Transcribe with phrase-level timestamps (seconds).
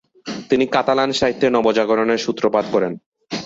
[0.49, 2.93] তিনি কাতালান সাহিত্যে নবজাগরণের সূত্রপাত করেন।